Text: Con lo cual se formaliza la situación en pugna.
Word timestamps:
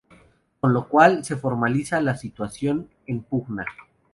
Con 0.59 0.73
lo 0.73 0.87
cual 0.89 1.23
se 1.23 1.35
formaliza 1.37 2.01
la 2.01 2.17
situación 2.17 2.89
en 3.05 3.21
pugna. 3.21 3.65